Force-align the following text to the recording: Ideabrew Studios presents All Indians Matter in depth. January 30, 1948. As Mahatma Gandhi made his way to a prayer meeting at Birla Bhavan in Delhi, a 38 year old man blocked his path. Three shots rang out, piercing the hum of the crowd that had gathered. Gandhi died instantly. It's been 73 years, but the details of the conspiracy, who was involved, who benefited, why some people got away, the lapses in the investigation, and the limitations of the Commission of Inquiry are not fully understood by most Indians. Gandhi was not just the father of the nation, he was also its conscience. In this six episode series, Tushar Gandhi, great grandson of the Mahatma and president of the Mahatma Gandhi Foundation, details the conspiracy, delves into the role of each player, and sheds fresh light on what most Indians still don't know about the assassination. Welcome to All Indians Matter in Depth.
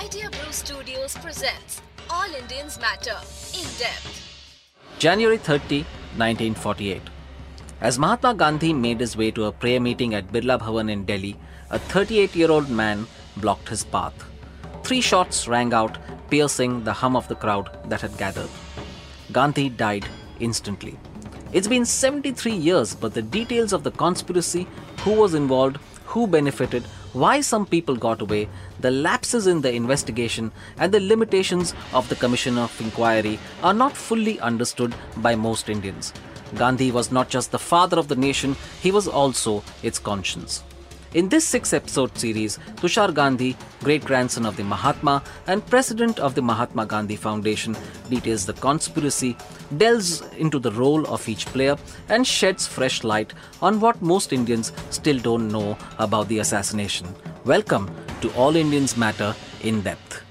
Ideabrew 0.00 0.50
Studios 0.50 1.14
presents 1.18 1.82
All 2.08 2.34
Indians 2.34 2.80
Matter 2.80 3.18
in 3.52 3.66
depth. 3.78 4.22
January 4.98 5.36
30, 5.36 5.82
1948. 6.16 7.02
As 7.82 7.98
Mahatma 7.98 8.32
Gandhi 8.32 8.72
made 8.72 8.98
his 8.98 9.14
way 9.14 9.30
to 9.32 9.44
a 9.44 9.52
prayer 9.52 9.78
meeting 9.78 10.14
at 10.14 10.32
Birla 10.32 10.58
Bhavan 10.58 10.90
in 10.90 11.04
Delhi, 11.04 11.36
a 11.68 11.78
38 11.78 12.34
year 12.34 12.50
old 12.50 12.70
man 12.70 13.06
blocked 13.36 13.68
his 13.68 13.84
path. 13.84 14.24
Three 14.84 15.02
shots 15.02 15.46
rang 15.46 15.74
out, 15.74 15.98
piercing 16.30 16.82
the 16.82 16.94
hum 16.94 17.14
of 17.14 17.28
the 17.28 17.36
crowd 17.36 17.68
that 17.90 18.00
had 18.00 18.16
gathered. 18.16 18.48
Gandhi 19.32 19.68
died 19.68 20.06
instantly. 20.38 20.98
It's 21.52 21.68
been 21.68 21.84
73 21.84 22.54
years, 22.54 22.94
but 22.94 23.12
the 23.12 23.20
details 23.20 23.74
of 23.74 23.82
the 23.82 23.90
conspiracy, 23.90 24.66
who 25.00 25.12
was 25.12 25.34
involved, 25.34 25.76
who 26.06 26.26
benefited, 26.26 26.84
why 27.12 27.40
some 27.40 27.66
people 27.66 27.96
got 27.96 28.20
away, 28.20 28.48
the 28.78 28.90
lapses 28.90 29.46
in 29.46 29.60
the 29.60 29.72
investigation, 29.72 30.52
and 30.78 30.92
the 30.92 31.00
limitations 31.00 31.74
of 31.92 32.08
the 32.08 32.16
Commission 32.16 32.56
of 32.56 32.80
Inquiry 32.80 33.38
are 33.62 33.74
not 33.74 33.96
fully 33.96 34.38
understood 34.40 34.94
by 35.16 35.34
most 35.34 35.68
Indians. 35.68 36.12
Gandhi 36.56 36.90
was 36.90 37.12
not 37.12 37.28
just 37.28 37.50
the 37.50 37.58
father 37.58 37.98
of 37.98 38.08
the 38.08 38.16
nation, 38.16 38.56
he 38.80 38.90
was 38.90 39.08
also 39.08 39.62
its 39.82 39.98
conscience. 39.98 40.62
In 41.12 41.28
this 41.28 41.44
six 41.44 41.72
episode 41.72 42.16
series, 42.16 42.56
Tushar 42.76 43.12
Gandhi, 43.12 43.56
great 43.82 44.04
grandson 44.04 44.46
of 44.46 44.56
the 44.56 44.62
Mahatma 44.62 45.24
and 45.48 45.66
president 45.66 46.20
of 46.20 46.36
the 46.36 46.42
Mahatma 46.42 46.86
Gandhi 46.86 47.16
Foundation, 47.16 47.76
details 48.08 48.46
the 48.46 48.52
conspiracy, 48.52 49.36
delves 49.76 50.22
into 50.38 50.60
the 50.60 50.70
role 50.70 51.04
of 51.08 51.28
each 51.28 51.46
player, 51.46 51.76
and 52.10 52.24
sheds 52.24 52.68
fresh 52.68 53.02
light 53.02 53.34
on 53.60 53.80
what 53.80 54.00
most 54.00 54.32
Indians 54.32 54.70
still 54.90 55.18
don't 55.18 55.48
know 55.48 55.76
about 55.98 56.28
the 56.28 56.38
assassination. 56.38 57.08
Welcome 57.44 57.90
to 58.20 58.32
All 58.34 58.54
Indians 58.54 58.96
Matter 58.96 59.34
in 59.62 59.80
Depth. 59.80 60.29